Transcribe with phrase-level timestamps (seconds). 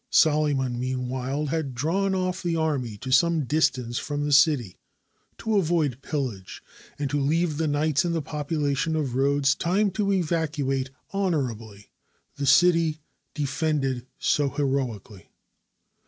[0.09, 4.79] Solyman, meanwhile, had drawn ofif the army to some distance from the city,
[5.37, 6.63] to avoid pillage,
[6.97, 11.91] and to leave the knights and the population of Rhodes time to evacuate honorably
[12.37, 12.97] the city
[13.35, 15.29] defended so heroically.